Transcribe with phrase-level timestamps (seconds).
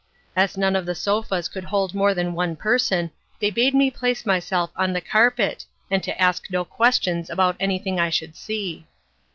[0.35, 4.25] As none of the sofas could hold more than one person, they bade me place
[4.25, 8.87] myself on the carpet, and to ask no questions about anything I should see.